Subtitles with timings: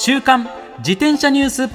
[0.00, 1.68] 週刊自転車ニュース。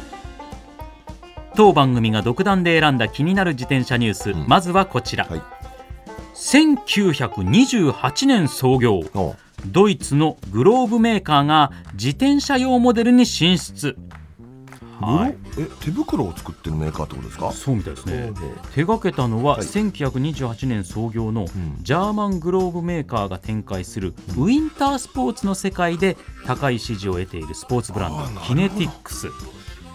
[1.55, 4.47] 当番組が独断で選んだ気になる自転車ニュース、ん。
[4.47, 5.41] まずはこちら、はい。
[6.33, 9.01] 1928年創業。
[9.13, 13.97] おドイツのグローブメーカーが自転車用モデルに進出
[15.05, 15.35] はい。
[15.57, 17.51] え手袋を作ってるメーカーってことですか？
[17.51, 18.31] そうみたいですね。
[18.73, 19.61] 手掛けたのははい。
[19.61, 21.47] 1928年創業のん。
[21.81, 29.27] ジャーマングローブメーカーが展開するウィンタースポーツの世界で高い支持を得ているスポーツブランドキネティックス。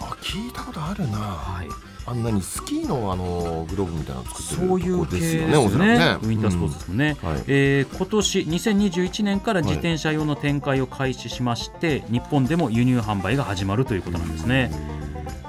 [0.00, 1.18] あ聞いたことあるな。
[1.18, 1.68] はい。
[2.06, 6.28] あんなにスキーのあのグローブみたいなの作ってるそういう系ですよねおそらくね。
[6.28, 7.42] ウィンタースポーツですもんね、うんはい。
[7.48, 14.70] えー今年2021年から自転車用の展開を開始しまして、日本でも輸入販売が始まるということなんですね。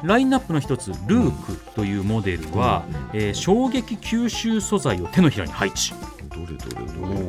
[0.04, 5.94] ラインナップの一つルークというモデルは、えー衝撃吸収素材を手のひらに配置。
[6.30, 7.24] どれどれどれ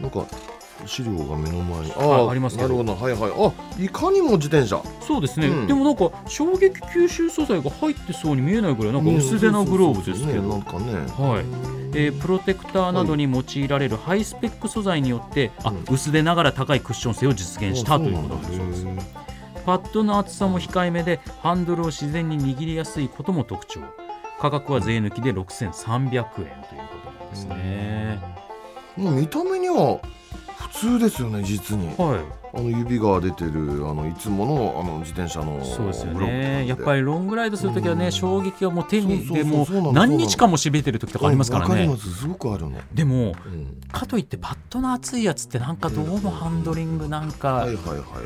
[0.00, 0.26] なんか
[0.86, 1.92] 資料が目の前に。
[1.96, 3.32] あありますなるほどはいはい。
[3.36, 4.82] あいかにも自転車。
[5.00, 5.66] そうですね、うん。
[5.66, 10.92] でもなんか衝撃吸収素材が入ってそうに見えないぐらいなんか薄手なグローブですけど、ねなんかね。
[10.94, 11.44] はい。
[11.94, 15.84] えープロテクターなどに用いられるハイスペック素材によって、あうん。
[15.88, 18.84] 薄手ながら高いクッション性を実現したということなんだそうです
[19.64, 23.80] パッドの厚さも控えめでハンドルを自然に握りやすいことも特徴。
[24.40, 28.18] 価格は税抜きで6300円ということなんですね、
[28.96, 30.00] もう見た目には
[30.58, 31.86] 普通ですよね実に。
[31.96, 36.66] はいあの指が出てるあのいつものあの自転車のそうですよね。
[36.66, 38.12] やっぱりりロングライドするときはね、うん。
[38.12, 41.94] 衝撃がもう手にでも何日間もしびれてる時とかありますからね。
[41.98, 42.14] す。
[42.14, 47.66] すごくあるの、でもうん、かといってパッドの厚いやつってなんかどうもハンドリングなんか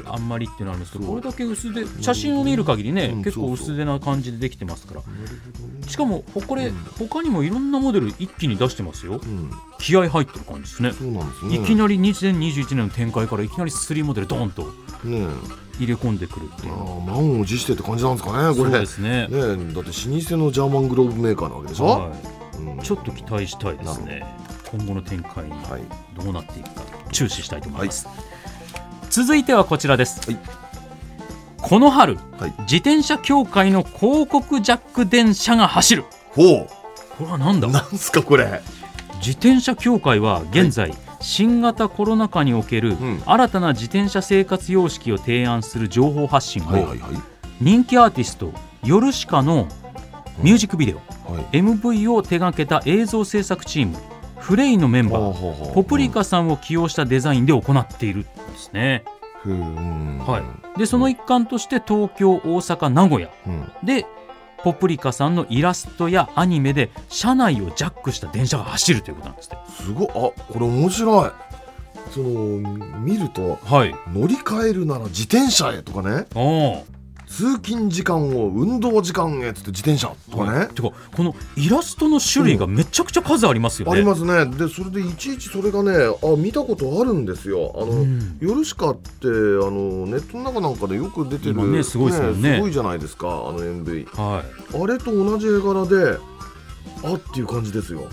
[0.04, 5.02] あんまりっていうのあるんですけどこれだけ薄手写真を見る限りねうん結構薄手な感じでできてますから。
[5.88, 6.74] しかもこれうん。
[6.98, 9.20] 他にもいろんなモデル一気に出してますよ。
[9.22, 9.50] うん。
[9.78, 10.90] 気合入ってる感じですね。
[11.48, 11.56] ね。
[11.56, 14.62] いきなり2021年の展開からいきなり3モデルドーンと
[15.04, 15.28] ね
[15.78, 16.72] 入れ込んでくるっていう。
[16.72, 19.28] ー満を持してって感じなんですかねこそうれですね。
[19.28, 22.10] ねえだって老舗のジャーマングローブメーカーなわけでしょ、は
[22.58, 22.80] うん。
[22.80, 24.24] い、ちょっと期待したいですね。
[24.72, 25.82] 今後の展開にはい。
[26.20, 26.82] どうなっていくか。
[27.12, 28.08] 注視したいと思います、
[29.10, 30.38] 続いてはこちらです、はい。
[31.60, 32.54] この春はい。
[32.60, 36.04] 自転車協会の広告ジャック電車が走る。
[36.30, 36.66] ほ
[37.18, 37.68] これはなんだ？
[37.68, 38.62] うなんすかこれ。
[39.18, 43.22] 自転車協会は現在、新型コロナ禍におけるん。
[43.24, 46.94] 新たな自転車生活様式を提案する情報発信を、
[47.60, 48.52] 人気アーティスト
[48.84, 49.66] ヨルシカの
[50.38, 50.96] ミュージックビデオ、
[51.32, 51.58] はい。
[51.58, 53.96] MV を手掛けた映像制作チーム
[54.38, 59.02] フレイのメンバーポプリカさんを起用したデザインで行っているんですね。
[59.44, 60.42] は
[60.76, 63.30] い、でその一環として東京大阪名古屋。
[63.46, 63.72] うん。
[63.82, 64.06] で
[64.66, 69.58] ポプリカさんのイラストやアニメで車内をジャックした電車が走るということなんですね。
[69.68, 70.08] すごい。
[70.08, 71.30] あこれ面白い。
[72.12, 76.26] その見るとはい、乗り換えるなら自転車へとかね。
[76.34, 76.95] あ
[77.26, 83.92] 通勤時間を運動時間へっつって自転車とかね、てかこのイラストの種類がめちゃくちゃ数ありますよね。
[83.92, 84.46] ありますね。
[84.46, 87.72] でそれでいちいちそれがねあ見たことあるんですよ。
[87.76, 88.38] あの、うん。
[88.40, 92.54] ヨルシカってあのネットの中なんかでよく出てる今ねすごいですもんね。
[92.54, 93.28] すごいじゃないですか。
[93.28, 94.82] あの MV はい。
[94.82, 96.18] あれと同じ絵柄で
[97.04, 98.08] あっていう感じですよ。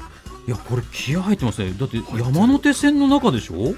[0.48, 1.74] いやこれ気合入ってますね。
[1.80, 3.56] だって山手線の中でしょ？
[3.56, 3.76] そう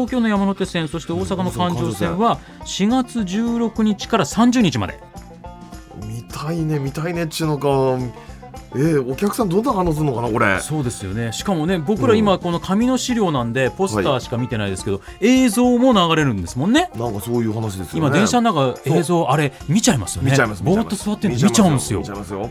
[0.00, 4.98] 東京の山手線そして大阪の環状線は4月16日から30日まで。
[6.06, 7.68] 見たいね見たいねっちゅうのか。
[8.72, 10.58] えー、お客さんどんな反応するのかなこれ。
[10.60, 11.32] そうですよね。
[11.32, 16.90] しかもね僕ら今この紙の資料なんでポスターしか見てないですけど、映像も流れるんですもんね。
[16.94, 17.98] なんかそういう話ですよね。
[17.98, 20.30] 今電車の中映像あれ見ちゃいますよね。
[20.30, 22.00] 見ちゃいますぼーっと座って見ちゃうんですよ。
[22.00, 22.50] 見ちゃいますよ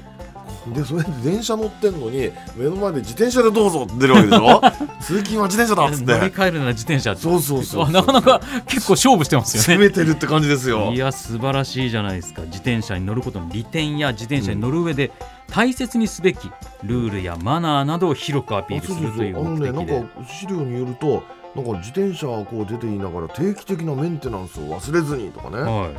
[0.74, 4.62] でそれで電車乗ってんのに目の前で自転車でどうぞって出るわけでしょ？
[5.02, 10.92] 通勤は自転車だっつっ乗りて換えるなら自転車そうそうそうあなかなか結構勝負してますよ攻ねめてるって感じですよ。
[10.94, 12.42] いや素晴らしいじゃないですか。
[12.44, 15.12] 自転車に乗ることの利点や自転車に乗る上で
[15.52, 16.52] 大切にすべき
[16.84, 19.84] ルールやマナーなどを広くアピールするというあの目的で。
[19.86, 21.24] ねなんか資料によると
[21.56, 25.90] なんか自転車こう出ていながら定期的なメンテナンスを忘れずにとかね、は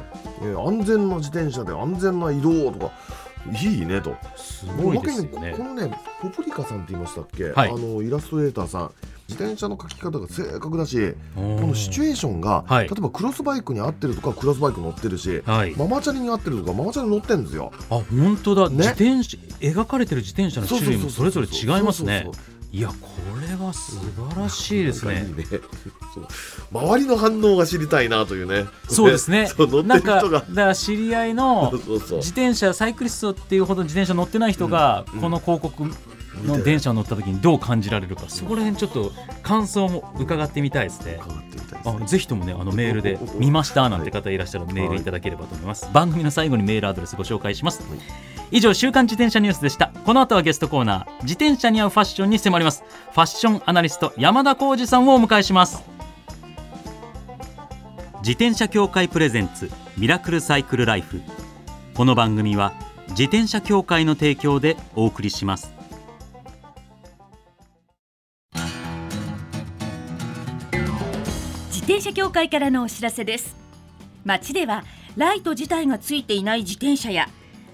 [0.43, 2.93] えー安全な自転車で安全な移動とか
[3.63, 4.11] いいねと。
[4.11, 5.55] いすごいですよね。
[5.57, 5.91] このね
[6.21, 7.71] ポプリカさんって言いましたっけ、はい。
[7.71, 8.93] あのイラストレーターさん。
[9.29, 12.89] 自転車の書き方が正確だしここのシチュエーションが、はい。
[12.89, 15.75] 例えばクロスバイクに合ってるとかクロスバイク乗ってるし、はい。
[15.77, 17.73] ママチャリに合ってるとかママチャリ乗ってるんですよ。
[17.91, 18.77] あ本当だ、ね。
[18.77, 22.23] 自転車描かれてる自転車の種類もそれぞれ違いますね。
[22.25, 22.95] そうそうそういやこ
[23.41, 25.23] れは素晴らしいですね。
[25.23, 25.45] ね
[26.71, 28.67] 周りの反応が知りたいなというね。
[28.89, 29.49] そうですね。
[29.85, 35.85] なんかだから知り合いの自転車サイクリストっていうほど自転車乗ってない人がうんこの広告
[36.47, 39.13] の電車を乗った時にどう感じられるかそこら辺ちょっと
[39.43, 41.19] 感想も伺ってみたいですね。
[41.21, 41.99] 伺ってみたいですね。
[42.03, 47.83] あぜひともねあのメールで見ましたなんて方いらっしゃるメールいただければと思います、番組の最後にメールアドレスご紹介します、
[48.53, 49.93] 以上週刊自転車ニュースでした。
[50.05, 52.83] この後はゲストコーナー自転車に合うファッションに迫ります。
[53.13, 55.85] ファッションアナリスト山田浩二さんをお迎えします。
[58.19, 61.23] 自転車協会プレゼンツミラクルサイクルライフ。
[61.95, 62.73] この番組は
[63.11, 65.73] 自転車協会の提供でお送りします。
[71.69, 73.55] 自転車協会からのお知らせです。
[74.25, 74.85] 街では
[75.17, 77.29] ライト自体がついていない自転車や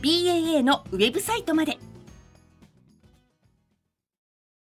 [0.00, 1.78] BAA のウェブサイトまで。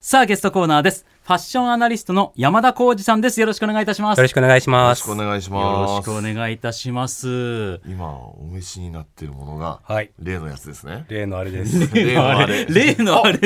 [0.00, 1.06] さあゲストコーナーです。
[1.22, 5.06] ファッションアナリストの山田浩二さんですよろしくお願いいたしますよろしくお願いしよます。
[5.06, 6.08] ろしくお願いしよます。
[6.08, 7.80] ろしくお願いいたします。
[7.86, 10.10] 今お召しになっているものがはい。
[10.18, 11.04] 例のやつですね。
[11.08, 11.88] 例のあれです。
[11.94, 12.66] 例のあれ。
[12.68, 13.38] 例のあれ。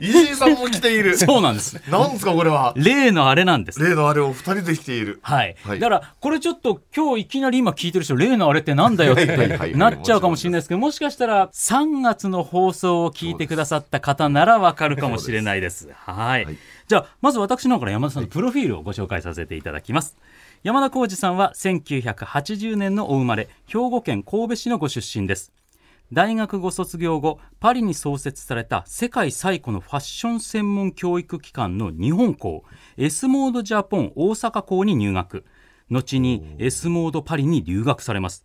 [0.00, 1.16] 石井さんも来ている。
[1.18, 1.80] そうなんです。
[1.88, 2.72] なんですかこれは。
[2.76, 3.80] 例のあれなんです。
[3.80, 5.20] 例のあれを二人で来ている。
[5.22, 9.26] はい、はいだからこれちょっと今日いきなり今聞いてる人例のあれってなんだよって
[9.76, 15.88] なっちゃうかもしれないですけどもしかしたら3月の放送を聞いてくださった方ならわかるかもしれないです。
[15.94, 16.56] はいはい
[16.90, 20.16] じゃあまず私の方から山田さんのプロフィールをご紹介させていただきます。
[20.64, 25.52] 山田浩二さんは1980年のお生まれ兵庫県神戸市のご出身です。
[26.12, 32.64] 大学ご卒業後パリに創設された世界最古のファッション専門教育機関の日本校
[32.96, 35.44] S モードジャポン大阪校に入学。
[35.92, 38.44] 後に S モードパリに留学されます。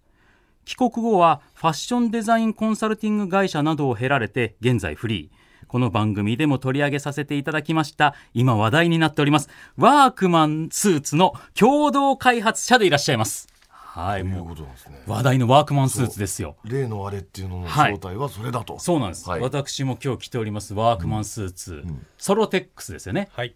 [0.65, 13.47] 帰国後はファッションデザインコンサルティング会社などを経られて現在フリーこの番組でも取り上げさせていただきました今話題になっておりますワークマンスーツの共同開発者でいらっしゃいます。
[13.95, 15.01] はいというもうことなんですね。
[15.07, 16.57] 話題のワークマンスーツですよ。
[16.65, 17.93] 例のあれっていうののはい。
[17.93, 18.77] 正体はそれだと。
[18.77, 19.39] そうなんです、はい。
[19.39, 21.85] 私も今日着ておりますワークマンスーツ、
[22.17, 23.29] ソロテックスですよね。
[23.31, 23.55] はい。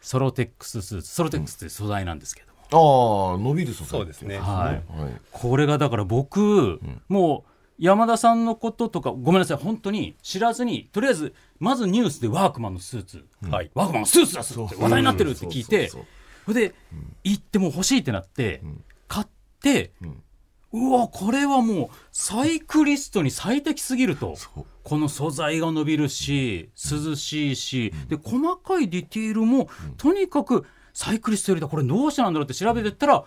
[0.00, 1.08] ソロテックススーツ。
[1.08, 4.38] ソロテックスという素材なんですけども、ああ伸びる素材そうですね。
[4.38, 5.00] はい。
[5.00, 5.12] はい。
[5.32, 13.70] これがだから僕、もう山田さんのこととかごめんなさい本当に知らずにとりあえずまずニュースでワークマンのスーツ、はい。
[13.74, 15.88] ワークマンのスーツだすって話題になってるって聞いて。
[15.88, 16.04] そ
[16.48, 16.74] れで
[17.24, 18.62] 行ってもう欲しいってなって、
[19.08, 19.26] 買っ
[19.62, 20.22] て、ん。
[20.72, 24.36] うわこれはもうサイクリストに最適すぎると。
[24.82, 33.24] この素材が伸びるし涼しいし、で細かいディティールも、とにかくサイクリストよりだこれどうしてなんだろうって調べてったら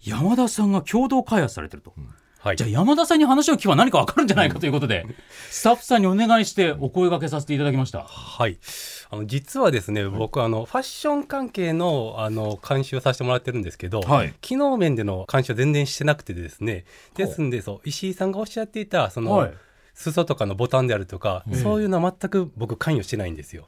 [0.00, 1.94] 山田さんが共同開発されてると。
[2.42, 2.70] はいじゃあ。
[2.70, 5.06] 山田さんに話を聞けば何か分かるんじゃないかということで、
[5.48, 8.02] スタッフさんにお願いしてお声掛けさせていただきました。
[8.02, 8.58] はい。
[9.10, 16.84] あの実はですね、僕あのファッション関係のあの監修をさせてもらってるんですけど、はい機能面での監修は全然してなくてですね。
[17.14, 19.54] ですんでそう石井さんがおっしゃっていたその、はい
[19.94, 23.66] 裾とかのボタンであるとか、そういうのは全く僕関与してないんですよ。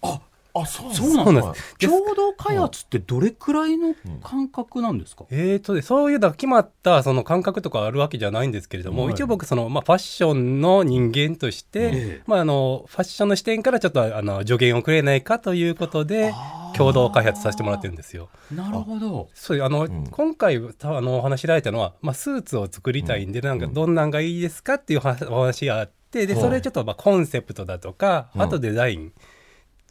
[0.00, 0.20] あ
[0.66, 1.74] そうそうなんでそうなんです。
[1.78, 1.78] す。
[1.78, 5.58] 共同開発ってどれくらいの感覚なんですか、えー。
[5.60, 9.12] とね、そういうだ決まったその感覚とかあるわけじゃないんですけれども、はい。
[9.12, 12.22] 一応僕その、まあ、ファッションの人間として、ええ。
[12.26, 16.34] まあ、あのファッションの視点からちょっとあの助言をくれないかということで
[16.76, 18.28] 共同開発させてもらってるんですよ。
[18.54, 19.28] なるほど。
[19.34, 20.06] そうあの、ん。
[20.10, 26.42] 今回たあのお話しられたのは、まあ、スーツを作りたいんで、なんかどんなんがいいですかっていうはお話があってではい。
[26.42, 28.42] それちょっとまあコンセプトだとか、うん。
[28.42, 29.00] あとデザイン。
[29.00, 29.12] うん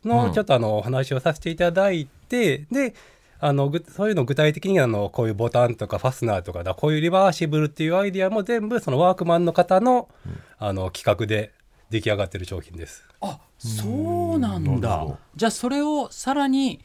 [0.04, 2.94] のちょっとあのお話をさせていただいてで
[3.40, 10.10] あのぐそういうの具体的にあのこういうボタンとかファスナーとかだこういうリバーシブルっていうアイディアも全部そのワークマンの方の,、
[10.60, 11.52] あの企画で
[11.90, 13.04] 出来上がってる商品です。
[13.20, 13.88] あそ
[14.36, 15.08] うなんだ。
[15.36, 16.84] じゃあそれをさらに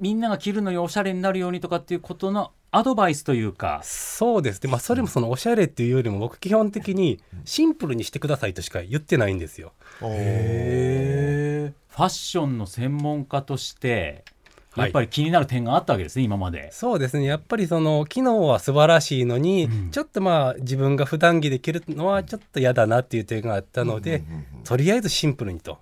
[0.00, 3.80] みんなが着るのにおしゃれになるようにとかっていうことのアドバイスというか。
[3.82, 4.62] そうです。
[4.62, 9.72] ね、まあ、それもそのおしゃれっていうよりも僕基本的にシンプルにしてくださいとしか言ってないんですよ。
[10.02, 14.24] へファッションの専門家として
[14.76, 14.84] はい。
[14.84, 16.70] やっぱり気になる点があったわけですね、今まで。
[16.70, 17.24] そうですね。
[17.24, 19.90] やっぱりその機能は素晴らしいのに、うん。
[19.90, 24.22] ちょっとまあ自分が普段着で着るのはちょっと嫌だなっていう点があったので、
[24.64, 25.78] とりあえずシンプルにと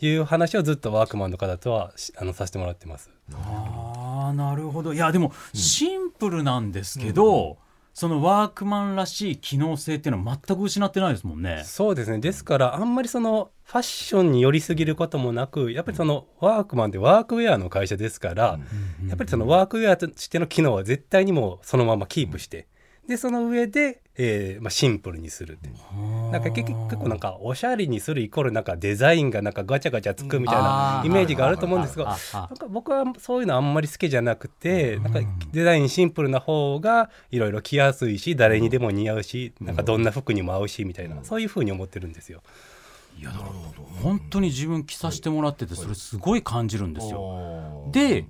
[0.00, 3.13] いう話をずっとワークマンの方とはしあのさせてもらってます。
[3.32, 4.92] ああなるほど。
[4.92, 7.58] いやでもシンプルなんですけど、
[7.94, 11.62] そのワークマンらしい機能性っていうのは全く失ってないですもんね。
[11.64, 12.18] そうですね。
[12.18, 18.58] ですからあんまりそのファッションに寄りすぎることもなくやっぱりそのワークマンってワークウェアの会社ですから、
[19.08, 22.66] やっぱりそのワークウェアとしての機能は絶対にもうそのままキープして、
[23.06, 25.68] でその上で、えーまあ、シンプルにするって
[26.32, 35.20] なんか結構なんかおしゃれにするイコールなんかデザインがなんかガチャガチャつくみたいなイメージがあると思うんですがなんか僕はそういうのあんまり好きじゃなくてなんか
[35.52, 42.42] デザインシンプルな方がいろいろ着やすいし誰にでも似合うしなんかどんな服にも合うしみたいなそういう風に思ってるんですよ。
[43.16, 43.50] いやだから
[44.02, 47.20] 本当に自分着させてもらっててそれすごい感じるんですよ。
[47.20, 48.26] よで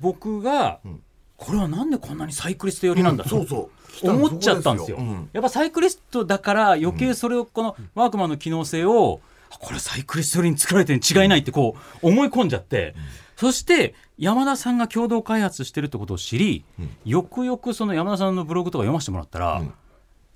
[0.00, 1.00] 僕がん
[1.36, 3.70] これはなんでこんなにサイクリスト寄りなんだそうそ
[4.04, 4.10] う。
[4.10, 4.98] 思っちゃったんですよ。
[4.98, 5.28] うん。
[5.32, 12.94] やっぱサイクリストだから余計それをこのワークマンの機能性を、あこれサイクリスト寄りに作られてるに違いないってこう思い込んじゃって、
[13.36, 16.64] そして山田さんが共同開発してるってことを知り、
[17.04, 19.72] よくよくその山田さんのブログとか読ませてもらったら、うん。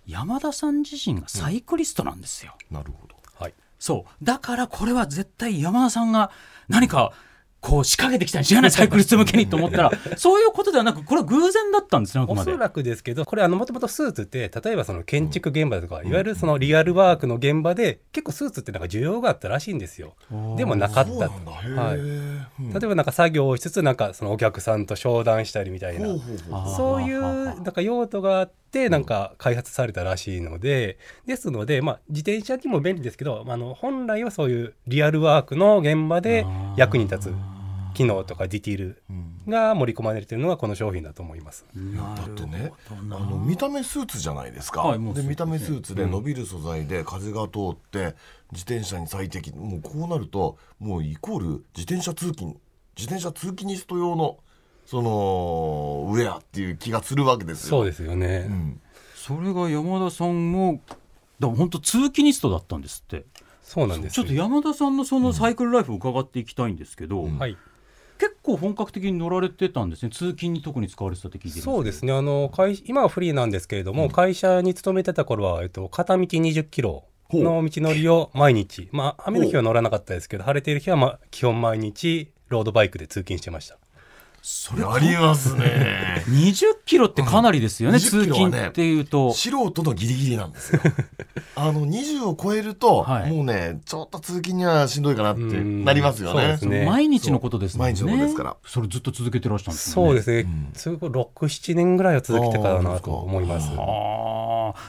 [0.07, 2.57] 山田さん自身がサイクリストなんですよ。
[2.71, 3.16] なるほど。
[3.38, 3.54] はい。
[3.78, 4.25] そう。
[4.25, 6.30] だからこれは絶対山田さんが
[6.69, 7.12] 何か
[7.61, 8.71] こう仕掛けてきたに違いない。
[8.71, 9.90] サイクリスト向けにと思ったら。
[10.17, 12.57] そういうことではなくこれは偶然だったんですねおそ。
[12.57, 20.14] らくですけどこれもともとスーツって例えばその建築現場とか、いわゆるそのリアルワークの現場で結構スーツってなんか需要があったらしいんですよ。
[20.57, 21.99] でもなかったはい。
[21.99, 26.07] 例えばなんか作業をしつつなんかそのお客さんと商談したりみたいな。
[26.76, 36.47] そういうなんか用途があってなんか開発されたらしいのでですのでまあ自転車にも便利ですけどあの本来はそういうリアルワークの現場で
[36.77, 37.35] 役に立つ
[37.95, 39.31] 機能とかディティールうん。
[39.49, 41.67] が盛り込まれているのがこの商品だと思います。
[41.75, 48.15] だってねあの見た目スーツじゃないですか、はいで見た目スーツで伸びる素材で風が通って
[48.53, 49.53] 自転車に最適。
[49.53, 51.47] もうこうなるともうイコール
[51.77, 52.57] 自転車通勤
[52.97, 54.39] 自転車通勤ニスト用の
[54.90, 57.70] そのウェアっていう気がするわけですよ。
[57.70, 58.80] そうですよね、うん。
[59.14, 60.80] それが山田さんも
[61.38, 63.25] だから本当通勤ニストだったんですって。
[63.62, 67.38] そうなんですちょっと山田さんのそのサイクルライフを伺っていきたいんですけど、うん。
[67.38, 67.56] はい。
[68.18, 70.11] 結構本格的に乗られてたんですね。
[70.11, 72.12] 通勤に特に使われてたって聞いてそうですね。
[72.12, 78.88] あの会今はフリーなんですけれども、会社に勤めてた頃は、えっと、片道20キロの道のりを毎日。
[78.90, 83.78] まあ雨の日は乗らなかったですけど晴れている日は、まあ、基本毎日ロードバイクで通勤してました
[84.42, 86.25] それやりますね。
[86.28, 89.32] 20キロってかなりですよね、うん通20キロはね勤っていうと。
[89.35, 90.80] 素人のギリギリなんですよ。
[91.56, 93.30] あの20を超えると、はい。
[93.30, 95.85] もうねちょっと通勤にはしんどいかなってうん。
[95.85, 96.56] なりますよね。
[96.62, 96.87] ね。
[96.87, 97.80] 毎日のことですね。
[97.80, 98.56] 毎日のことですから。
[98.64, 100.09] それずっと続けてらっしゃるんですよね。
[100.09, 100.70] そうですね、ん。
[100.75, 103.70] すごい67年ぐらいは続けてからなと思います。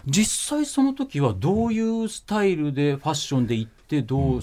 [0.05, 4.41] 実際その時はどういうスタイルでファッションで行ってどう、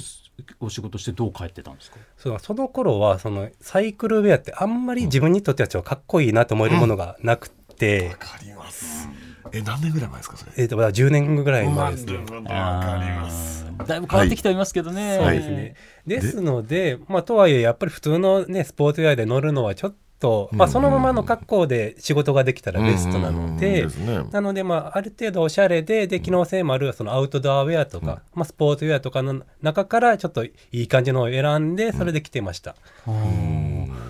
[0.60, 1.96] お仕事してどう帰ってたんですか？
[2.16, 9.08] そうその頃はそのサイクルウェアってあんまり自分にとってはちょっとかっこいいなと思えるものがなくて、わかります。
[9.52, 10.52] え、何年ぐらい前ですか、それ？
[10.56, 12.18] えーとまだ10年ぐらい前ですね。
[12.18, 13.66] わかります。
[13.86, 15.18] だいぶ変わってきてはいますけどね。
[15.20, 15.74] そうですね。
[16.06, 23.88] ですので、まあ、とはいえ、やっぱり普通のね、スポーツウェアで乗るのはちょっと、まあ、そのままの格好で仕事ができたらベストなので、うんうんうん。
[23.88, 24.24] ですね。
[24.30, 32.74] なので、まあ、ある程度おしゃれで、で、機能性もある、そのアウトドアウェアとか、まあ、スポーツウェアとかの中から、ちょっといい感じのを選んで、それで着てました。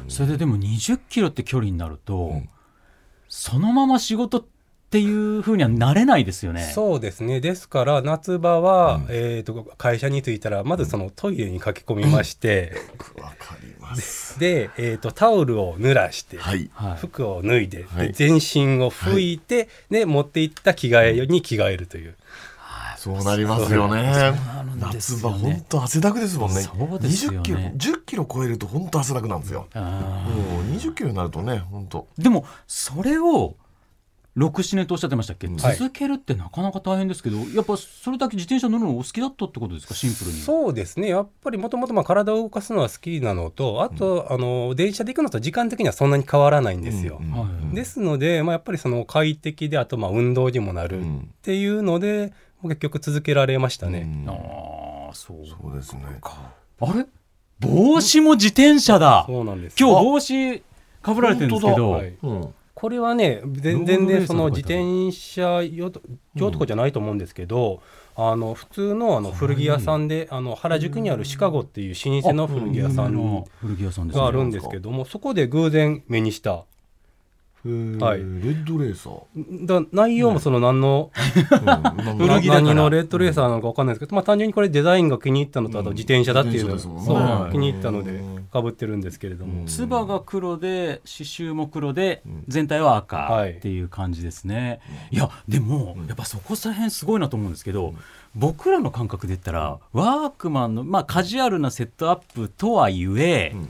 [0.09, 2.49] それででも20キロって距離になると、ん。
[3.29, 4.45] そのまま仕事っ
[4.91, 6.63] ていうふうにはなれないですよね。
[6.63, 7.41] そうですね。
[7.41, 12.73] ですから、夏場は、えっ、と、会社に着いたら、まずそのトイレに駆け込みまして、
[13.89, 14.39] ます。
[14.39, 16.71] で、えっ、と、タオルを濡らして、はい。
[16.73, 22.17] はい、服を脱いで,で、はい全身を拭いて、で持っていった着替えに着替えるという、
[22.99, 24.33] そうなりますよね。
[24.79, 26.63] んです夏場、よね本当汗だくですもんね。
[26.63, 29.67] そうですよね20キロ、10キロ超えると本当汗だくなんですよ。
[29.75, 32.09] あもう20キロになるとね、本当。
[32.19, 33.55] ーでもそれを
[34.39, 39.95] 67年とおっしゃってましたっけ、はい続けるってなかなか大変ですけどやっぱそれだけ自転車乗るのお好きだったってことですか？
[39.95, 40.39] シンプルに。
[40.39, 41.09] そうですね。
[41.09, 47.19] やっぱりもともと体を動かすのは好きなのとあと、あの電車で行くのと時間的にはそんなに変わらないんですよ。
[47.21, 47.31] うん。
[47.33, 51.35] はいですので、まあ、やっぱりその快適であとまあ運動にもなるっうん。
[51.43, 54.01] ていうので、結局続けられましたね。
[54.01, 54.31] うん。
[54.31, 55.39] ああそう。
[55.47, 56.03] そうですね。
[56.81, 57.07] あれ？
[57.61, 59.25] 帽子も自転車だ。
[59.27, 60.63] そうなんです今日帽子
[61.03, 62.15] かぶられてるんですけど、はい。
[62.23, 66.01] うんこれはね全然その自転車用と
[66.61, 67.83] かじゃないと思うんですけど、
[68.15, 74.23] あの普通のあの古着屋さんであの原宿にあるシカゴっていう老舗の古着屋さん古着屋さんですね。
[74.23, 76.67] があるんですけどもそこで偶然目にした
[77.65, 78.19] はい。
[78.19, 79.67] レッドレーサー。
[79.67, 81.11] だ内容もその何の、
[81.51, 81.67] うん。
[81.67, 87.43] 何のレッドレーサーなのか分かんないですけど、まあ、単純にこれデザインが気に入ったのとあと自転車だっていうの、自転車ですもんね。
[87.43, 88.45] そう気に入ったのでうん。
[88.45, 89.67] かぶってるんですけれども、うん。
[89.67, 93.53] つばが黒で刺繍も黒で全体は赤はい。
[93.53, 97.95] っていう感じですね、い、やでもやっぱそこら辺すごいなと思うんですけど、
[98.35, 103.69] 僕らの感覚で言ったらワークマンの、まあ、カジュアルなセットアップとはいえ、ん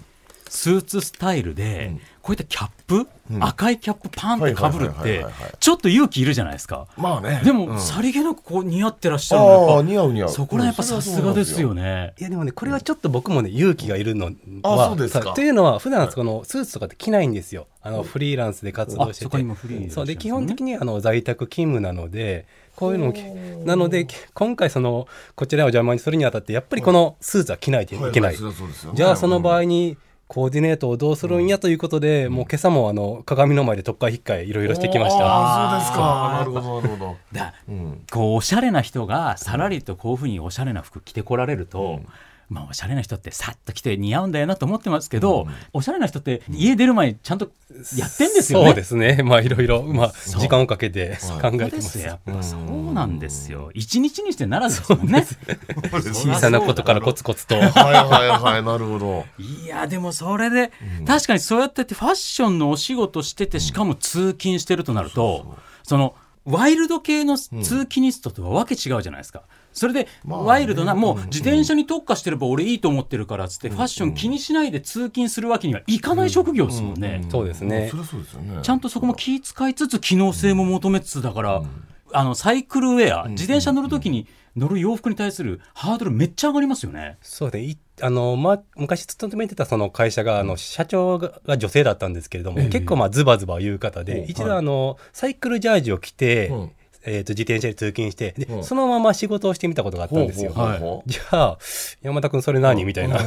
[0.48, 2.00] スーツスタイルで、うん。
[2.20, 3.42] こういったキャップ、うん。
[3.42, 5.52] 赤いキャップパンってかぶるってはいはいはいはいはい。
[5.58, 6.86] ちょっと勇気いるじゃないですか。
[6.96, 7.40] まあね。
[7.44, 7.80] でも、うん。
[7.80, 10.28] さりげなくこう似合ってらっしゃるの似合う似合う。
[10.28, 12.14] ぱそこらやっぱさすがですよね。
[12.18, 14.30] いやでもねこれはちょっと僕もね勇気がいるの
[14.62, 15.22] あはそうですか。
[15.22, 17.66] さというのは普段そのスーツとかって着ないんですよ。
[17.80, 23.22] あのフリーランスで活動してあそこて今フリーでいらっしゃそうで基本的にあの在宅勤務なのでこういうのもき
[23.64, 28.36] なので今回そのこちらを邪魔にするにあたってやっぱりこのスーツは着ないといけない。
[28.36, 28.96] ははそりゃそうですよね。
[28.96, 29.96] じゃあその場合うんに
[30.28, 35.24] コーディネートをどうするんやということで、もう今朝もあの鏡の前で特会引っかえいろいろしてきました。
[35.24, 36.36] ああそうですか。
[36.38, 37.16] なるほどなるほど。
[37.32, 38.02] だうん。
[38.10, 42.02] こうおしゃれな人がさらりとこういうふうにおしゃれな服着てこられると、
[42.48, 47.50] まあおしゃれな人ってさっと着て似合うんだよなと思ってますけど、おしゃれな人って家出る前にちゃんと
[47.96, 48.66] やってんですよね。
[48.66, 49.22] そうですね。
[49.22, 51.98] まあいろいろ、まあ時間をかけて考えてます。
[51.98, 53.70] やっぱそうなんですよ。
[53.74, 55.26] 一日にしてならずですもんね。
[55.92, 57.56] 小さなことからコツコツと。
[57.56, 60.72] はいはいはいなるほどいやでもそれで、
[61.06, 66.14] 確かにそうやってファッションのお仕事しててしかも通勤してるとなると、その
[66.44, 69.42] ワイルド系の通勤ストとはわけ違うじゃないですか。
[69.78, 70.46] それでまあね。
[70.46, 77.24] ワイルドな、もううん自転車に特化してれば俺いいと思ってるからっつってファッション気にしないで通勤するわけにはいかない職業ですもんね。
[77.30, 77.88] そうですね。
[77.90, 78.58] そりゃそうですよね。
[78.62, 81.62] ちゃんとそこも気遣いつつ機能性も求めつつだから、
[82.12, 87.18] あのサイクルウェア自転車乗るときに乗る洋服に対するハードルめっちゃ上がりますよね。
[87.22, 96.70] そうで、いあの、ま、昔勤めてたその会社が、あの、社長がが女性だったんですけれども、結構まあズバズバ言う方で、一度あの、サイクルジャージを着て、うん
[97.04, 98.64] えー、と自転車で通勤してで、うん。
[98.64, 100.52] そのまま仕事をしてみたことがあったんですよ。
[100.52, 101.58] ほうほうほう じゃあ
[102.02, 102.84] 山田君それ何？
[102.84, 103.18] みたいな。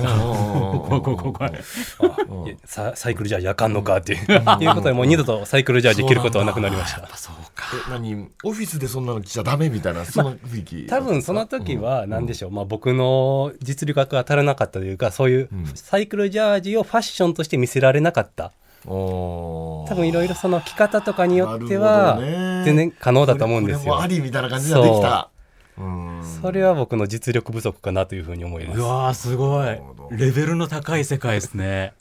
[2.66, 4.20] サイクルジャージあかんのかっていう。
[4.20, 7.08] いうことでもう二度とサイクルジャージ着ることはなくなりました。
[7.16, 7.66] そうか。
[7.88, 8.30] え何？
[8.44, 10.86] オフィスでそんなの着ちゃダメみたいなその 雰囲気。
[10.88, 18.52] 多分その時は何でしょう、まあ、僕の実力が足らなかったというかそういうサイクルジャージをファッションとして見せられなかった
[18.86, 22.20] 多多分いろいろその着方とかによっては
[22.66, 24.00] 全然可能だと思うんですよ。
[24.02, 24.08] あ。
[24.08, 25.30] りみたいな感じができた。
[25.78, 25.84] う。
[25.84, 26.24] ん。
[26.42, 28.80] それは僕の実力不足かなというふうに思います。
[28.80, 28.84] う。
[28.84, 29.80] わーすごい。
[30.12, 31.94] レベルの高い世界ですね。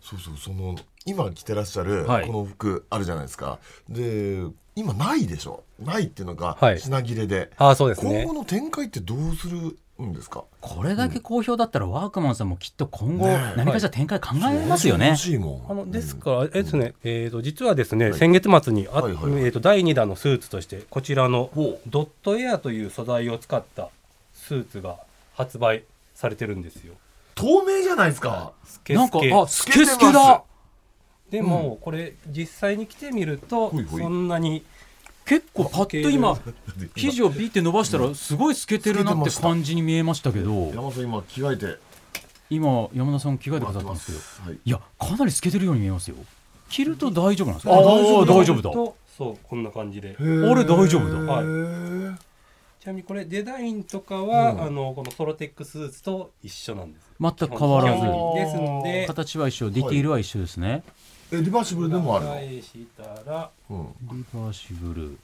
[0.00, 2.26] そうそうその今着てらっしゃるはい。
[2.26, 4.44] この服あるじゃないですか、で
[4.76, 5.64] 今ないでしょ。
[5.80, 6.78] ないっていうのがはい。
[6.78, 8.22] 品切れで、ああそうですね。
[8.22, 8.40] 今後。
[8.40, 10.44] の展開ってどうするんですか？
[10.60, 15.08] これだけ好評だったらワークマンさんもきっと今後何かしら展開考えますよね。
[15.08, 15.16] 欲。
[15.18, 15.70] しいもん。
[15.70, 19.42] あのですから、えっとね、えーと実はですね、先月末にあ、はいはいはい。
[19.44, 21.50] えーと第2弾のスーツとしてこちらの
[21.88, 23.88] ドットエアという素材を使った
[24.34, 24.96] スーツが
[25.34, 25.84] 発売
[26.14, 26.94] されてるんですよ。
[27.34, 28.52] 透明じゃないですか。
[28.64, 30.42] スケなんかスケあスケスケだ。
[31.30, 34.02] でも、これ実際に着てみるとほいほい。
[34.02, 34.64] そんなに
[35.28, 36.38] 結構パッと今
[36.96, 40.68] 生地をビーって伸ばしたらすごい透けてるなって感じに見えましたけど。
[40.68, 41.78] 山本さん今着替えて。
[42.50, 44.50] 今山田さん着替えてくださったんですけど。
[44.50, 44.58] はい。
[44.64, 46.16] いやかなり透けてるように見えますよ。
[46.70, 47.74] 着ると大丈夫なんですか？
[47.74, 48.62] ああ大丈夫大丈夫。
[48.62, 48.70] だ。
[48.70, 50.16] とそうこんな感じで。
[50.18, 51.32] あれ俺大丈夫だ。
[51.32, 51.44] はい。
[51.44, 52.16] へ
[52.80, 54.62] ちなみにこれデザインとかは、うん。
[54.62, 57.06] あのこのソロテックスーツと一緒なんです。
[57.20, 58.00] 全く変わらず。
[58.00, 59.06] ですので。
[59.06, 60.82] 形は一緒ディティールは一緒ですね
[61.30, 63.86] えリバーシブルでもあるの、返したらうん。
[64.02, 65.18] リバーシブル。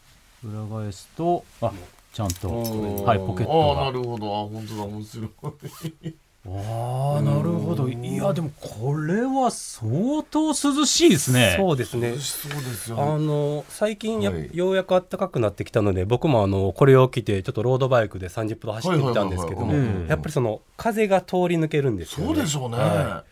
[0.45, 1.73] 裏返すとあ
[2.13, 3.83] ちゃんとうんはいポケッあトが。
[3.83, 4.27] あなるほど。
[4.27, 4.83] あ本当だ。
[4.83, 6.15] 面白い。
[6.47, 7.89] ああなるほど。
[7.89, 11.55] いやでもこれは相当涼しいですね。
[11.59, 12.19] そうですね。
[12.19, 13.01] しそうですよ。
[13.01, 14.51] あねの最近や、はい。
[14.53, 23.25] ようやく暖かくなってきたので僕もあのこれを着てちょっとロードバイクで30分走ってみたんですけどもはいはいはいはいやっぱりその風が通り抜けるんですよ、ね、そうでしょうね、は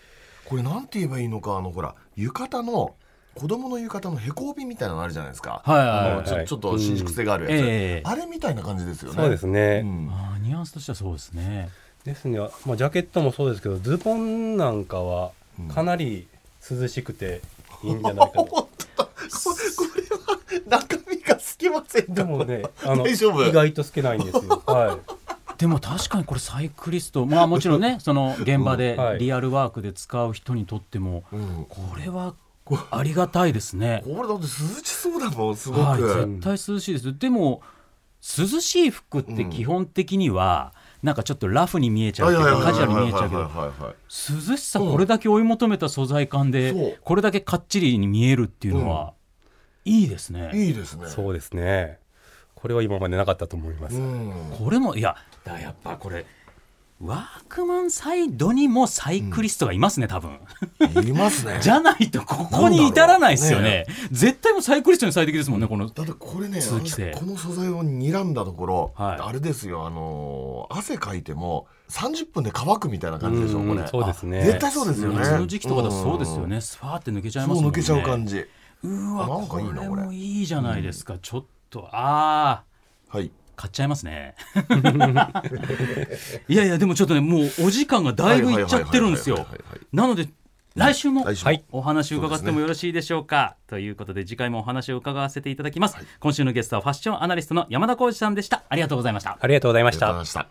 [0.45, 2.95] これなんて言えばいいのかあのほら浴衣の
[3.35, 6.17] 子供の浴衣のへこ帯みたいなのあるじゃないですか、はいはいあはい。
[6.17, 9.17] のちょちょっと伸縮性があるやつ、ええあれみたいな感じですよね。
[9.17, 10.11] そうですね、うん。
[10.13, 11.71] あーニュアンスとしてはそうですね。
[12.05, 15.31] ですね、まあ、ジャケットもそうですけどズボンなんかは
[15.73, 16.27] かなり
[16.69, 17.41] 涼しくて
[17.85, 18.69] いいんじゃないかと、 ここ
[20.67, 22.45] れは中身が透けませんでも。
[22.45, 23.47] ねあの大丈夫。
[23.47, 24.63] 意外と透けないんですよ。
[24.67, 24.99] は
[25.63, 29.19] でも確かにこれサイクリストまあもちろんねその現場ではい。
[29.21, 31.67] リアルワークで使う人にとってもうん。
[31.69, 32.35] これは
[32.91, 34.03] ありがたいですね。
[34.05, 34.49] これだって涼
[34.83, 37.17] しそうだもんすごく、はい、絶対涼しいです。
[37.17, 37.63] でも
[38.39, 43.51] 涼しい服って基本的には、なんかちょっとラフに見えちゃうけどカジュアルに見えちゃうけど
[44.11, 49.15] 涼しさこれだけ追い求めた素材感でこれだけかっちりに見えるっていうのは、
[49.85, 50.51] いいですね。
[50.55, 51.07] いいですね。
[51.07, 52.02] いそうですね
[52.63, 54.33] これは今までなかったと思います、うん。
[54.57, 56.25] これもいやだやっぱこれ
[57.01, 60.39] ワークマンサイドにもサイクリストがいますね多分。
[61.05, 61.59] いますね。
[61.61, 63.87] じゃないとここに至らないですよね。
[64.13, 65.89] 絶対もうサイクリストに最適ですもんねこの。
[65.89, 69.21] だってこれねこの素材を睨んだところ、はい。
[69.21, 73.81] あれですよあのー汗かいても30分で乾くみたいな感じでしょこれ。
[73.81, 74.45] うんそうですね。
[74.45, 75.17] 絶対そうですよね。
[75.19, 76.61] 夏の時期とかだとそうですよね。
[76.61, 77.83] スパーって抜けちゃいますもんね。
[77.83, 78.45] そう抜けちゃう感じ。
[78.85, 82.65] うわなんかいいなこれこれもいいじゃないですか、ちょっとあ
[83.11, 83.31] あはい。
[83.57, 84.35] 買っちゃいますね。
[86.49, 89.37] いやいやでもちょっとねもうお時間がだいぶいっちゃってるんですよ。
[89.37, 89.63] はいはいはい。
[89.63, 90.29] はいはいなので
[90.75, 91.65] 来週もはい。
[91.71, 93.57] お話を伺ってもよろしいでしょうか？
[93.67, 98.65] ということで次回もお話を伺わせていただきます、今週のゲストはファッションアナリストの山田浩二さんでした。
[98.71, 99.37] ありがとうございました。
[99.39, 100.07] ありがとうございました。
[100.07, 100.47] ございました。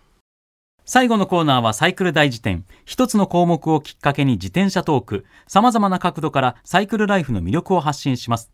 [0.86, 2.66] 最後のコーナーはサイクル大辞典。
[2.86, 5.26] 一つの項目をきっかけに自転車トーク。
[5.48, 8.52] 様々な角度からサイクルライフの魅力を発信します。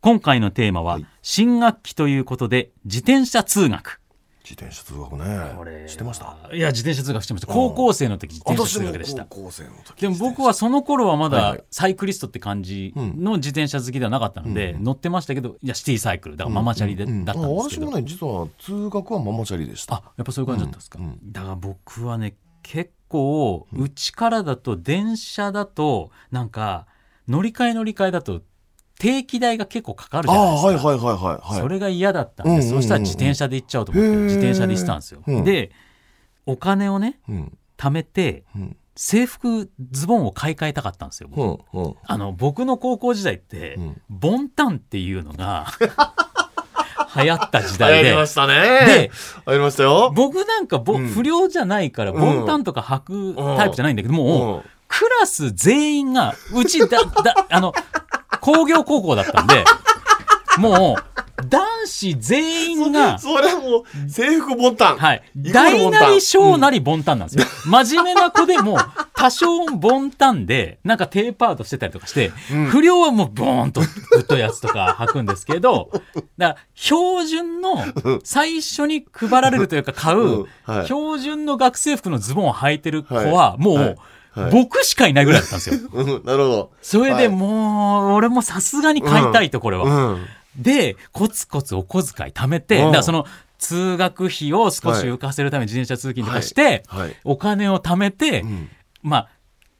[0.00, 1.06] 今回のテーマは、はい。
[1.22, 4.00] 新学期ということで、自転車通学。
[4.44, 5.88] 自転車通学ね。
[5.88, 6.36] してました？
[6.54, 7.52] いや、自転車通学してました。
[7.52, 9.24] 高校生の時自転車通学でした。
[9.24, 16.44] 高校生の時でも僕はその頃はまだサイクリストって感じの自転車好きではなかったので、乗ってましたけど、いや、シティサイクル、だ。
[16.44, 17.56] からママチャリで、だったんですけど。
[17.56, 17.90] 私も。
[17.90, 19.96] ね実は通学はママチャリでした。
[19.96, 26.86] あやっぱそういう感じだったんですか、だから僕はね結構うちからだと電車だとなんか
[27.26, 28.40] 乗り換え乗り換えだと
[28.98, 31.60] 定期代が結構かかるじあゃないですか、あはいはいはいはいはい。
[31.60, 32.72] それが嫌だったんで、うんうんうんうん。
[32.72, 35.44] そうしたら自転車で行っちゃおうと思って自転車で行ってたんですよ、うん。
[35.44, 35.70] で
[36.46, 37.58] お金をねうん。
[37.76, 38.76] 貯めてうん。
[38.96, 41.62] 制服ズボンを買い替えたかったんですよ、僕。
[41.72, 41.94] うんうん。
[42.04, 44.02] あの僕の高校時代って、うん。
[44.08, 45.66] ボンタンっていうのが
[47.16, 48.26] 流行った時代で。
[48.26, 48.54] したね。
[48.54, 49.10] で
[49.46, 50.12] ありましたよ。
[50.12, 51.06] 僕なんかぼ、うん。
[51.06, 54.62] 不良じゃないから、ボンタンとか履くタイプじゃないんだけど、もう、うん。
[54.88, 57.72] クラス全員が、うちだ、だ、あの、
[58.48, 59.62] 工業高校だったんで、
[60.56, 64.96] もう、男子全員が、それはもう制服ボンタン。
[64.96, 65.22] はい。
[65.36, 67.46] 大なり小なりボンタンなんですよ。
[67.66, 68.78] 真面目な子でも、
[69.14, 72.30] 多少ボンタンで、なんかテーパードしてたりとかして、
[72.70, 77.84] 不良はもうボーンと太いやつとか履くんですけど、だから標準の
[78.24, 80.46] 最初に配られるというか買う、
[80.84, 83.62] 標準の学生服のズボンを履いてる子は、はい。
[83.62, 83.96] もう、はいはい
[84.50, 85.80] 僕しかいないぐらいだったんですよ。
[85.92, 86.70] うんなるほど。
[86.82, 87.28] それではい。
[87.28, 89.84] もう、俺もさすがに買いたいと、これは。
[89.84, 90.26] うん。
[90.56, 92.84] で、コツコツお小遣い貯めて、うん。
[92.86, 93.26] だからその
[93.58, 97.00] 通学費を少し浮かせるために自転車通勤とかして、はい。
[97.00, 97.16] はい。
[97.24, 98.68] お金を貯めて、ん。
[99.02, 99.28] まあ、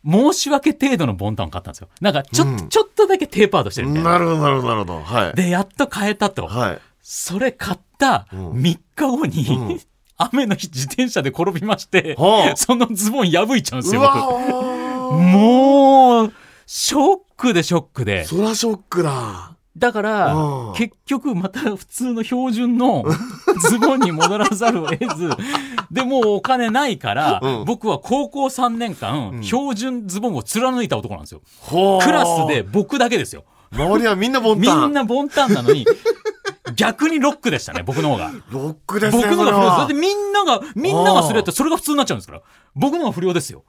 [0.07, 1.88] 申し訳程度のボンタンを買ったんですよ。
[2.01, 2.68] なんかちょ,、うん。
[2.68, 4.12] ちょっとだけテーパードしてるみたいな。
[4.12, 5.01] なるほどなるほどなるほど。
[5.03, 5.35] はい。
[5.35, 6.47] で、やっと買えたと。
[6.47, 6.79] はい。
[7.03, 8.53] それ買ったうん。
[8.53, 9.81] 3日後に、うん
[10.18, 12.57] 雨の日自転車で転びまして、はあ。
[12.57, 14.02] そのズボン破いちゃうんですよ、
[15.12, 16.33] もう、
[16.66, 18.24] ショックでショックで。
[18.24, 19.54] そらショックだ。
[19.76, 23.04] だからうん、結局また普通の標準の
[23.70, 25.31] ズボンに戻らざるを得ず、
[25.92, 27.64] でもうお金ないから、うん。
[27.64, 31.42] 僕は高校3年間、標準ズボンを貫いた男なんですよ。
[32.02, 33.44] クラスで僕だけですよ。
[33.72, 34.90] 周りはみんなボンみタン。
[34.90, 35.87] んなボンタンなのに、
[36.74, 38.33] 逆にロックでしたね、僕の方が。
[38.50, 39.94] ロックですね僕のが不良です。
[39.94, 42.42] だみんなが、みんながそれやったらそれが普通になっちゃうんですから。
[42.74, 43.64] 僕のが不良ですよ。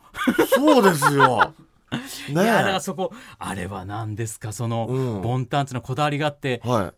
[0.55, 1.53] そうですよ。
[1.91, 1.93] ね
[2.29, 5.21] いや、だからそこ、あれは何ですか、その、うん。
[5.21, 6.93] ボンタンっていうのはこだわりがあって、はい。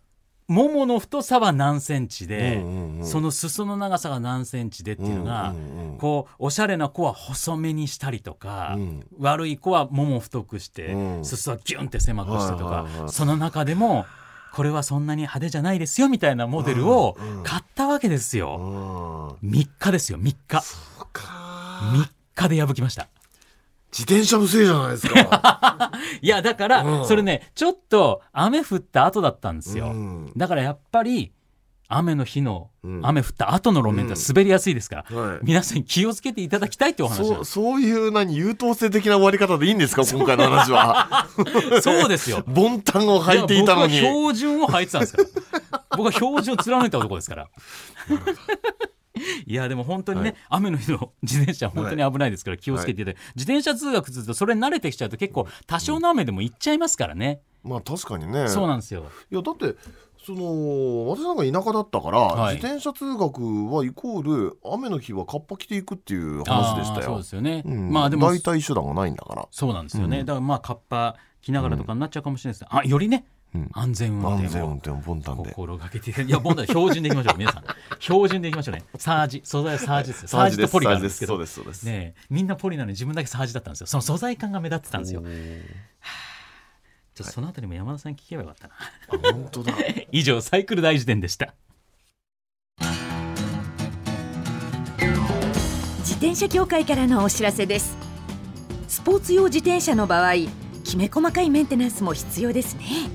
[0.51, 3.05] ももの太さは何センチで、うんうんうん。
[3.05, 9.05] その裾の長さが何センチでっていうのが、うんうんうんこうおしゃれな子は細めにしたりとか、うん。
[9.19, 11.25] 悪い子はもも太くして、うん。
[11.25, 13.09] 裾はギュンって狭くしてとか、はいはいはい。
[13.09, 14.05] その中でも
[14.53, 19.37] これはそんなに派手じゃないですよみたいなモデルを買ったわけですうよ。
[19.41, 19.47] ん。
[19.49, 20.61] 3日ですよ3日。
[20.61, 21.23] そっか。
[21.93, 23.07] 3日で破きました。
[23.91, 25.91] 自転車のせいじゃないですか。
[26.21, 27.07] いやだから、うん。
[27.07, 29.87] それねちょっと雨降った後だったんですよ。
[29.87, 30.31] うん。
[30.35, 31.31] だからやっぱり
[31.93, 33.01] 雨の日の、うん。
[33.03, 35.39] 雨降った後の路面って滑りやすいですから、はい。
[35.43, 41.27] 皆さん気をつけていただきたいってお話そうそういう何優等生的な終わり方でいいんですか今回の話は。
[41.81, 42.43] そうですよ。
[42.45, 43.93] ボンタンを履いていたのに。
[43.93, 45.23] 標準を履いてたんですか
[45.71, 47.47] ら僕は標準を貫いた男ですから。
[49.45, 50.35] いやでも本当にね、はい。
[50.49, 56.81] 雨の日の自転車は本当に危ないですから気をつけていただいて、自転車通学するとそれに慣れてきちゃうと結構多少の雨でも行っちゃい。
[56.81, 59.75] ますからね、まあ確かにねそうなんですよいやだって
[60.23, 62.55] その私なんか田舎だったから、はい。
[62.55, 67.91] 自転車通学はイコール雨の日はカッパ着ていくっていう話でしたあーそうよですよね、うん。
[67.91, 69.47] まあでも代替手段がないんだから。
[69.49, 70.25] そうなんですよね、うん。
[70.25, 73.69] だからまあカッパ着ながらとかになっちゃうかもしれないです、あよりね、うん。
[73.73, 74.37] 安全運転を。
[74.37, 75.49] 安全運転をボンタンで。
[75.49, 77.63] 心がけていやボンタン標準でいきましょう皆さん。
[77.99, 78.83] 標準でいきましょうね。
[78.97, 79.41] サージ。
[79.43, 80.27] 素材はサージですよ。
[80.27, 81.37] サージとポリがあるんですけど。
[81.37, 81.45] ね
[81.85, 82.15] え。
[82.29, 83.87] みんなポリなのに自分だけサージだったんですよ。
[83.87, 85.21] その素材感が目立ってたんですよ。
[85.21, 85.61] おー
[87.13, 88.73] ちょっとそのあたりも山田さんに聞けばよかったな、
[89.29, 89.73] あ本当だ。
[90.11, 91.53] 以上サイクル大辞典でした。
[95.99, 97.97] 自転車協会からのお知らせです。
[98.87, 100.33] スポーツ用自転車の場合
[100.83, 103.09] きめ細かいメンテナンスも必要ですね。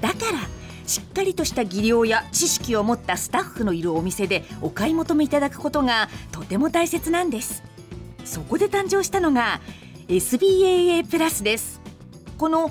[0.00, 0.48] だから
[0.86, 7.62] しっかりとした技量や知識を持ったスタッフのいるお店でお買い求めいただくことがとても大切なんです。
[8.24, 9.60] そこで誕生したのが
[10.08, 11.80] SBAA プラスです。
[12.38, 12.70] この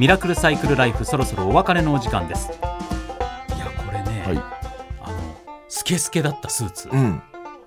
[0.00, 2.48] ミラクルサイクルライフそろそろお別れのお時間です。
[2.48, 2.52] い
[3.58, 4.36] やこれね、はい。
[5.02, 5.36] あの
[5.68, 7.22] スケスケだったスーツ、うん。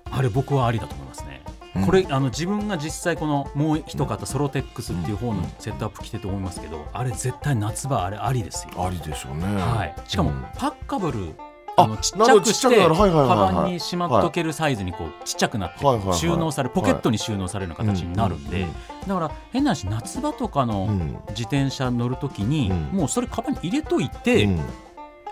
[0.10, 1.43] あれ僕はありだと思いますね、
[1.76, 1.86] うん。
[1.86, 9.46] これあの自分が実際このもう一方ソロテックスっていう方のセットアップ着てて思いますけどあれ絶対夏場あれありですよ、ありでしょうね。
[9.62, 10.43] はい、しかもうん。
[10.58, 11.36] パッカブル
[11.75, 15.79] ああのちっちゃくしてカバンにしまっとけるサイズにこうちっちゃくなって
[16.13, 18.67] 収納されポケットに収納されるような形になるんで
[19.07, 21.19] だから変な話夏場とかうのん。
[21.29, 22.97] 自転車乗るときにうん。
[22.97, 24.59] もうそれカバンに入れといてうん。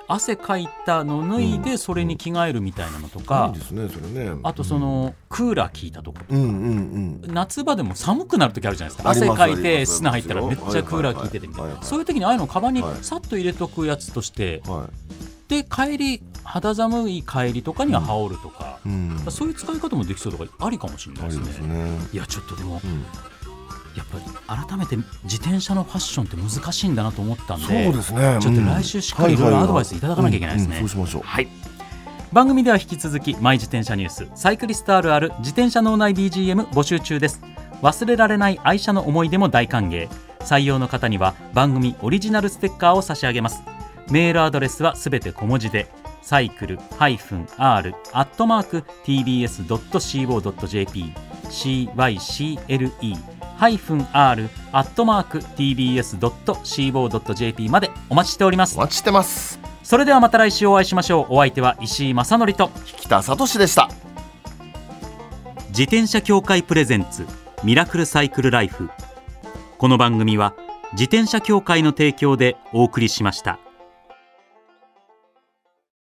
[0.07, 3.53] 汗かいたの脱いでそれに着替えるみたいなのとか
[4.43, 7.33] あとそのクーラー効いたところうんうんうん。
[7.33, 9.09] 夏場でも寒くなる時あるじゃないですか。
[9.09, 11.81] 汗かいて砂入ったらめっちゃクーラー効いててみたいな。
[11.81, 13.03] そういう時にああいうのをカバンにはい。
[13.03, 19.17] さっと入れとくやつとしてはいで帰り肌寒い帰りとかには羽織るとかうん。
[19.29, 21.45] そういう使い方もできそうとかありかもしれないですね。
[21.45, 21.97] ですね。
[22.13, 23.05] いやちょっとでもうん。
[23.93, 24.17] やっぱ
[24.63, 28.39] り改めて自転車のファッションって難しいんだなと思ったんそうでですね。
[28.41, 30.77] ちょっと来週しっかりいろいろアドバイスいただかなきゃいけないですね。
[30.77, 30.83] うん。
[30.83, 30.89] うん。
[30.89, 31.23] そうしましょう。
[31.27, 31.47] はい。
[32.31, 34.29] 番組では引き続きマイ自転車ニュース。
[34.35, 37.41] サイクリストあるある自転車脳内 BGM 募集中です。
[37.81, 40.07] 忘れられない愛車の思い出も大歓迎。
[40.41, 43.61] 採用の方には番組オリジナルステッカーを差し上げます
[44.11, 45.87] メールアドレスはすべて小文字で
[46.21, 51.13] サイクル -r アットマーク tbs.co.jp
[51.49, 56.59] cycle -r アットマーク tbs.co.jp
[57.69, 58.75] までお待ちしております。
[58.77, 59.61] お待ちしてます。
[59.81, 61.27] それではまた来週お会いしましょう。
[61.29, 63.89] お相手は石井正則と北里志でした。
[65.69, 67.25] 自転車協会プレゼンツ
[67.63, 68.89] ミラクルサイクルライフ。
[69.77, 70.53] この番組は
[70.91, 73.57] 自転車協会の提供でお送りしました。